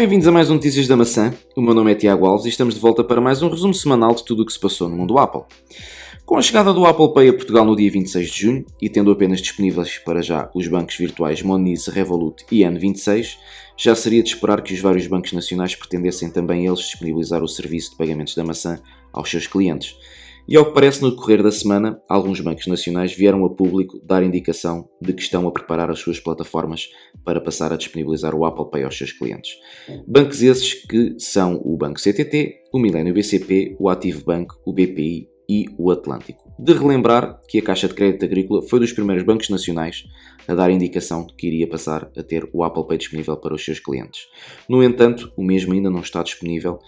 Bem-vindos 0.00 0.26
a 0.26 0.32
mais 0.32 0.48
um 0.48 0.54
Notícias 0.54 0.88
da 0.88 0.96
Maçã. 0.96 1.30
O 1.54 1.60
meu 1.60 1.74
nome 1.74 1.92
é 1.92 1.94
Tiago 1.94 2.24
Alves 2.24 2.46
e 2.46 2.48
estamos 2.48 2.72
de 2.72 2.80
volta 2.80 3.04
para 3.04 3.20
mais 3.20 3.42
um 3.42 3.50
resumo 3.50 3.74
semanal 3.74 4.14
de 4.14 4.24
tudo 4.24 4.42
o 4.42 4.46
que 4.46 4.52
se 4.54 4.58
passou 4.58 4.88
no 4.88 4.96
mundo 4.96 5.18
Apple. 5.18 5.42
Com 6.24 6.38
a 6.38 6.42
chegada 6.42 6.72
do 6.72 6.86
Apple 6.86 7.12
Pay 7.12 7.28
a 7.28 7.32
Portugal 7.34 7.66
no 7.66 7.76
dia 7.76 7.90
26 7.90 8.30
de 8.30 8.40
junho 8.40 8.66
e 8.80 8.88
tendo 8.88 9.10
apenas 9.10 9.42
disponíveis 9.42 9.98
para 9.98 10.22
já 10.22 10.48
os 10.54 10.66
bancos 10.66 10.96
virtuais 10.96 11.42
Monese, 11.42 11.90
Revolut 11.90 12.46
e 12.50 12.60
N26, 12.60 13.36
já 13.76 13.94
seria 13.94 14.22
de 14.22 14.30
esperar 14.30 14.62
que 14.62 14.72
os 14.72 14.80
vários 14.80 15.06
bancos 15.06 15.34
nacionais 15.34 15.74
pretendessem 15.74 16.30
também 16.30 16.64
eles 16.64 16.80
disponibilizar 16.80 17.42
o 17.42 17.48
serviço 17.48 17.90
de 17.90 17.96
pagamentos 17.98 18.34
da 18.34 18.42
maçã 18.42 18.80
aos 19.12 19.30
seus 19.30 19.46
clientes. 19.46 19.98
E 20.48 20.56
ao 20.56 20.66
que 20.66 20.74
parece, 20.74 21.02
no 21.02 21.10
decorrer 21.10 21.42
da 21.42 21.52
semana, 21.52 22.00
alguns 22.08 22.40
bancos 22.40 22.66
nacionais 22.66 23.12
vieram 23.12 23.44
a 23.44 23.50
público 23.50 24.00
dar 24.04 24.22
indicação 24.22 24.88
de 25.00 25.12
que 25.12 25.22
estão 25.22 25.46
a 25.46 25.52
preparar 25.52 25.90
as 25.90 25.98
suas 25.98 26.18
plataformas 26.18 26.88
para 27.24 27.40
passar 27.40 27.72
a 27.72 27.76
disponibilizar 27.76 28.34
o 28.34 28.44
Apple 28.44 28.70
Pay 28.70 28.84
aos 28.84 28.96
seus 28.96 29.12
clientes. 29.12 29.52
Bancos 30.06 30.42
esses 30.42 30.74
que 30.74 31.14
são 31.18 31.60
o 31.64 31.76
Banco 31.76 32.00
CTT, 32.00 32.62
o 32.72 32.78
Milênio 32.78 33.14
BCP, 33.14 33.76
o 33.78 33.88
Ativo 33.88 34.24
Banco, 34.24 34.60
o 34.64 34.72
BPI 34.72 35.28
e 35.50 35.66
o 35.76 35.90
Atlântico. 35.90 36.48
De 36.56 36.72
relembrar 36.72 37.40
que 37.48 37.58
a 37.58 37.62
Caixa 37.62 37.88
de 37.88 37.94
Crédito 37.94 38.24
Agrícola 38.24 38.62
foi 38.62 38.78
dos 38.78 38.92
primeiros 38.92 39.24
bancos 39.24 39.48
nacionais 39.48 40.04
a 40.46 40.54
dar 40.54 40.70
indicação 40.70 41.26
de 41.26 41.34
que 41.34 41.48
iria 41.48 41.66
passar 41.66 42.08
a 42.16 42.22
ter 42.22 42.48
o 42.52 42.62
Apple 42.62 42.86
Pay 42.86 42.98
disponível 42.98 43.36
para 43.36 43.52
os 43.52 43.64
seus 43.64 43.80
clientes. 43.80 44.28
No 44.68 44.80
entanto, 44.80 45.32
o 45.36 45.42
mesmo 45.42 45.72
ainda 45.72 45.90
não 45.90 46.02
está 46.02 46.22
disponível, 46.22 46.78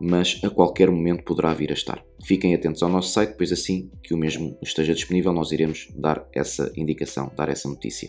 mas 0.00 0.40
a 0.44 0.50
qualquer 0.50 0.88
momento 0.88 1.24
poderá 1.24 1.52
vir 1.52 1.70
a 1.70 1.74
estar. 1.74 2.00
Fiquem 2.24 2.54
atentos 2.54 2.80
ao 2.84 2.88
nosso 2.88 3.12
site, 3.12 3.34
pois 3.36 3.50
assim 3.50 3.90
que 4.04 4.14
o 4.14 4.16
mesmo 4.16 4.56
esteja 4.62 4.94
disponível, 4.94 5.32
nós 5.32 5.50
iremos 5.50 5.88
dar 5.96 6.24
essa 6.32 6.72
indicação, 6.76 7.28
dar 7.36 7.48
essa 7.48 7.68
notícia. 7.68 8.08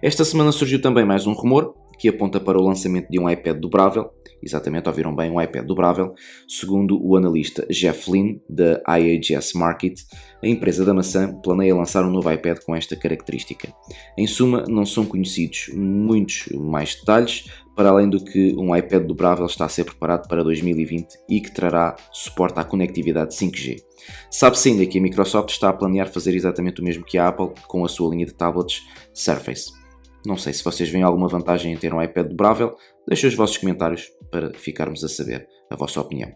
Esta 0.00 0.24
semana 0.24 0.52
surgiu 0.52 0.80
também 0.80 1.04
mais 1.04 1.26
um 1.26 1.32
rumor 1.32 1.74
que 1.98 2.08
aponta 2.08 2.40
para 2.40 2.58
o 2.58 2.62
lançamento 2.62 3.08
de 3.10 3.18
um 3.18 3.28
iPad 3.28 3.58
dobrável. 3.58 4.10
Exatamente, 4.42 4.88
ouviram 4.88 5.14
bem, 5.14 5.30
um 5.30 5.40
iPad 5.40 5.64
dobrável. 5.64 6.14
Segundo 6.48 7.00
o 7.00 7.16
analista 7.16 7.64
Jeff 7.70 8.10
Lynn, 8.10 8.38
da 8.48 8.82
IAGS 8.88 9.52
Market, 9.54 10.00
a 10.42 10.48
empresa 10.48 10.84
da 10.84 10.92
maçã 10.92 11.32
planeia 11.42 11.76
lançar 11.76 12.04
um 12.04 12.10
novo 12.10 12.30
iPad 12.30 12.58
com 12.66 12.74
esta 12.74 12.96
característica. 12.96 13.72
Em 14.18 14.26
suma, 14.26 14.64
não 14.68 14.84
são 14.84 15.06
conhecidos 15.06 15.70
muitos 15.72 16.48
mais 16.52 16.96
detalhes, 16.96 17.44
para 17.76 17.88
além 17.88 18.08
do 18.08 18.22
que 18.22 18.54
um 18.56 18.74
iPad 18.76 19.04
dobrável 19.04 19.46
está 19.46 19.64
a 19.64 19.68
ser 19.68 19.84
preparado 19.84 20.28
para 20.28 20.42
2020 20.42 21.18
e 21.28 21.40
que 21.40 21.50
trará 21.50 21.96
suporte 22.10 22.58
à 22.58 22.64
conectividade 22.64 23.34
5G. 23.34 23.82
Sabe-se 24.30 24.70
ainda 24.70 24.86
que 24.86 24.98
a 24.98 25.02
Microsoft 25.02 25.50
está 25.50 25.68
a 25.68 25.72
planear 25.72 26.08
fazer 26.08 26.34
exatamente 26.34 26.80
o 26.80 26.84
mesmo 26.84 27.04
que 27.04 27.16
a 27.16 27.28
Apple 27.28 27.50
com 27.68 27.84
a 27.84 27.88
sua 27.88 28.10
linha 28.10 28.26
de 28.26 28.34
tablets 28.34 28.82
Surface. 29.14 29.81
Não 30.24 30.36
sei 30.36 30.52
se 30.52 30.62
vocês 30.62 30.88
veem 30.88 31.02
alguma 31.02 31.28
vantagem 31.28 31.72
em 31.72 31.76
ter 31.76 31.92
um 31.92 32.02
iPad 32.02 32.28
dobrável, 32.28 32.76
deixem 33.06 33.28
os 33.28 33.34
vossos 33.34 33.58
comentários 33.58 34.08
para 34.30 34.52
ficarmos 34.54 35.02
a 35.02 35.08
saber 35.08 35.48
a 35.68 35.76
vossa 35.76 36.00
opinião. 36.00 36.30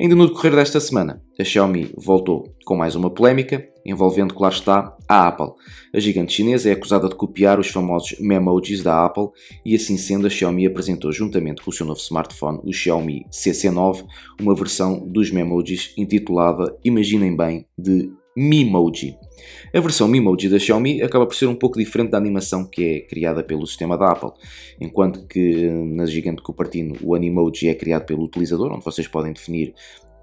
Ainda 0.00 0.14
no 0.14 0.26
decorrer 0.26 0.54
desta 0.54 0.80
semana, 0.80 1.22
a 1.38 1.44
Xiaomi 1.44 1.92
voltou 1.96 2.52
com 2.64 2.76
mais 2.76 2.94
uma 2.94 3.10
polémica, 3.10 3.66
envolvendo, 3.86 4.34
claro 4.34 4.54
está, 4.54 4.96
a 5.08 5.28
Apple. 5.28 5.52
A 5.94 6.00
gigante 6.00 6.32
chinesa 6.32 6.68
é 6.68 6.72
acusada 6.72 7.08
de 7.08 7.14
copiar 7.14 7.58
os 7.58 7.68
famosos 7.68 8.18
memojis 8.18 8.82
da 8.82 9.04
Apple 9.04 9.28
e, 9.64 9.74
assim 9.74 9.96
sendo, 9.96 10.26
a 10.26 10.30
Xiaomi 10.30 10.66
apresentou 10.66 11.12
juntamente 11.12 11.62
com 11.62 11.70
o 11.70 11.72
seu 11.72 11.86
novo 11.86 12.00
smartphone, 12.00 12.60
o 12.64 12.72
Xiaomi 12.72 13.24
CC9, 13.30 14.04
uma 14.40 14.54
versão 14.54 15.06
dos 15.06 15.30
memojis 15.30 15.94
intitulada, 15.96 16.76
imaginem 16.84 17.36
bem, 17.36 17.66
de 17.78 18.10
Memoji. 18.36 19.16
A 19.74 19.80
versão 19.80 20.08
Memoji 20.08 20.48
da 20.48 20.58
Xiaomi 20.58 21.02
acaba 21.02 21.26
por 21.26 21.34
ser 21.34 21.46
um 21.46 21.54
pouco 21.54 21.78
diferente 21.78 22.10
da 22.10 22.18
animação 22.18 22.64
que 22.64 22.84
é 22.84 23.00
criada 23.00 23.42
pelo 23.42 23.66
sistema 23.66 23.96
da 23.96 24.12
Apple, 24.12 24.30
enquanto 24.80 25.26
que 25.26 25.68
na 25.68 26.06
gigante 26.06 26.42
Cupertino 26.42 26.96
o 27.02 27.14
Animoji 27.14 27.68
é 27.68 27.74
criado 27.74 28.06
pelo 28.06 28.24
utilizador, 28.24 28.72
onde 28.72 28.84
vocês 28.84 29.08
podem 29.08 29.32
definir 29.32 29.74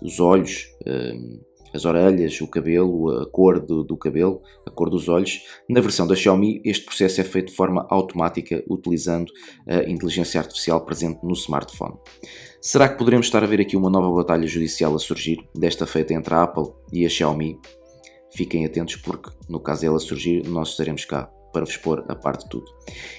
os 0.01 0.19
olhos, 0.19 0.67
hum, 0.87 1.39
as 1.73 1.85
orelhas, 1.85 2.39
o 2.41 2.47
cabelo, 2.47 3.21
a 3.21 3.29
cor 3.29 3.59
do, 3.59 3.83
do, 3.83 3.95
cabelo, 3.95 4.41
a 4.65 4.71
cor 4.71 4.89
dos 4.89 5.07
olhos. 5.07 5.43
Na 5.69 5.81
versão 5.81 6.07
da 6.07 6.15
Xiaomi, 6.15 6.61
este 6.65 6.85
processo 6.85 7.21
é 7.21 7.23
feito 7.23 7.49
de 7.49 7.55
forma 7.55 7.85
automática, 7.89 8.63
utilizando 8.67 9.31
a 9.67 9.83
inteligência 9.89 10.39
artificial 10.39 10.83
presente 10.83 11.19
no 11.23 11.33
smartphone. 11.33 11.95
Será 12.61 12.89
que 12.89 12.97
poderemos 12.97 13.27
estar 13.27 13.43
a 13.43 13.47
ver 13.47 13.61
aqui 13.61 13.77
uma 13.77 13.89
nova 13.89 14.11
batalha 14.15 14.47
judicial 14.47 14.95
a 14.95 14.99
surgir, 14.99 15.37
desta 15.55 15.85
feita 15.85 16.13
entre 16.13 16.33
a 16.33 16.43
Apple 16.43 16.73
e 16.91 17.05
a 17.05 17.09
Xiaomi? 17.09 17.59
Fiquem 18.31 18.65
atentos 18.65 18.95
porque, 18.97 19.29
no 19.47 19.59
caso 19.59 19.81
dela 19.81 19.99
surgir, 19.99 20.45
nós 20.47 20.69
estaremos 20.69 21.05
cá 21.05 21.29
para 21.51 21.65
vos 21.65 21.77
pôr 21.77 22.05
a 22.07 22.15
parte 22.15 22.43
de 22.43 22.49
tudo. 22.49 22.65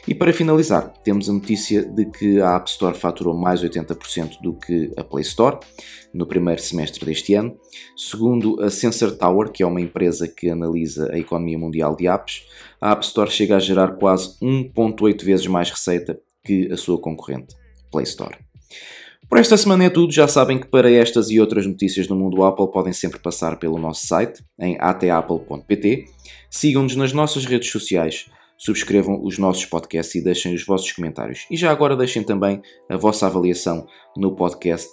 E 0.07 0.15
para 0.15 0.33
finalizar, 0.33 0.93
temos 1.03 1.29
a 1.29 1.33
notícia 1.33 1.85
de 1.85 2.07
que 2.07 2.41
a 2.41 2.57
App 2.57 2.71
Store 2.71 2.97
faturou 2.97 3.37
mais 3.37 3.63
80% 3.63 4.41
do 4.41 4.55
que 4.55 4.93
a 4.97 5.05
Play 5.05 5.23
Store 5.23 5.59
no 6.15 6.27
primeiro 6.27 6.61
semestre 6.61 7.05
deste 7.05 7.35
ano. 7.35 7.59
Segundo 7.97 8.63
a 8.63 8.71
Sensor 8.71 9.17
Tower, 9.17 9.51
que 9.51 9.63
é 9.63 9.67
uma 9.67 9.81
empresa 9.81 10.29
que 10.29 10.49
analisa 10.49 11.13
a 11.13 11.19
economia 11.19 11.59
mundial 11.59 11.97
de 11.97 12.07
apps, 12.07 12.47
a 12.81 12.93
App 12.93 13.05
Store 13.05 13.31
chega 13.31 13.57
a 13.57 13.61
gerar 13.61 13.97
quase 13.97 14.37
1,8 14.41 15.25
vezes 15.25 15.47
mais 15.47 15.71
receita 15.71 16.19
que 16.45 16.71
a 16.73 16.77
sua 16.77 17.01
concorrente, 17.01 17.55
Play 17.91 18.05
Store. 18.05 18.37
Por 19.31 19.39
esta 19.39 19.57
semana 19.57 19.85
é 19.85 19.91
tudo. 19.91 20.13
Já 20.13 20.27
sabem 20.27 20.59
que 20.59 20.67
para 20.67 20.91
estas 20.91 21.31
e 21.31 21.41
outras 21.41 21.65
notícias 21.65 22.09
do 22.09 22.17
mundo 22.17 22.43
Apple 22.43 22.69
podem 22.73 22.93
sempre 22.93 23.21
passar 23.21 23.61
pelo 23.61 23.79
nosso 23.79 24.05
site 24.05 24.43
em 24.59 24.77
atapple.pt. 24.81 26.07
Sigam-nos 26.51 26.97
nas 26.97 27.13
nossas 27.13 27.45
redes 27.45 27.71
sociais, 27.71 28.27
subscrevam 28.59 29.23
os 29.23 29.39
nossos 29.39 29.65
podcasts 29.65 30.17
e 30.17 30.25
deixem 30.25 30.53
os 30.53 30.67
vossos 30.67 30.91
comentários. 30.91 31.47
E 31.49 31.57
já 31.57 31.71
agora 31.71 31.97
deixem 31.97 32.25
também 32.25 32.61
a 32.91 32.97
vossa 32.97 33.25
avaliação 33.25 33.87
no 34.17 34.35
podcast 34.35 34.91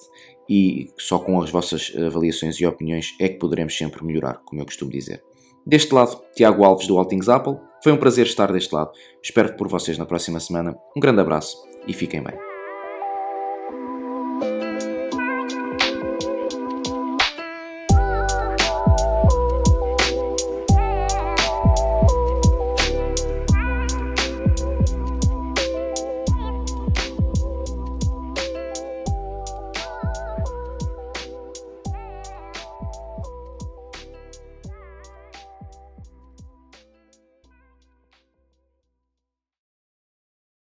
e 0.48 0.86
só 1.00 1.18
com 1.18 1.42
as 1.42 1.50
vossas 1.50 1.92
avaliações 1.98 2.60
e 2.60 2.66
opiniões 2.68 3.16
é 3.20 3.28
que 3.28 3.40
poderemos 3.40 3.76
sempre 3.76 4.06
melhorar, 4.06 4.36
como 4.46 4.62
eu 4.62 4.66
costumo 4.66 4.92
dizer. 4.92 5.20
Deste 5.66 5.92
lado, 5.92 6.22
Tiago 6.36 6.64
Alves 6.64 6.86
do 6.86 7.00
Altings 7.00 7.28
Apple. 7.28 7.58
Foi 7.84 7.92
um 7.92 7.98
prazer 7.98 8.28
estar 8.28 8.54
deste 8.54 8.74
lado. 8.74 8.92
Espero 9.22 9.58
por 9.58 9.68
vocês 9.68 9.98
na 9.98 10.06
próxima 10.06 10.40
semana. 10.40 10.78
Um 10.96 11.00
grande 11.00 11.22
abraço 11.22 11.58
e 11.88 11.94
fiquem 11.94 12.22
bem. 12.24 12.57